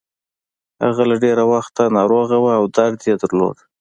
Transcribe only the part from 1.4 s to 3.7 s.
وخته ناروغه وه او درد يې درلود.